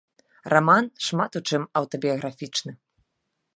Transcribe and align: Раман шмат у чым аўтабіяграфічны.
Раман 0.53 0.85
шмат 1.09 1.31
у 1.39 1.43
чым 1.51 1.69
аўтабіяграфічны. 1.81 2.71